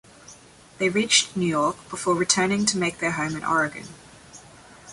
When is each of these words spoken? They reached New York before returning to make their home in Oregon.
They 0.79 0.89
reached 0.89 1.37
New 1.37 1.45
York 1.45 1.75
before 1.87 2.15
returning 2.15 2.65
to 2.65 2.77
make 2.79 2.97
their 2.97 3.11
home 3.11 3.35
in 3.35 3.43
Oregon. 3.45 3.87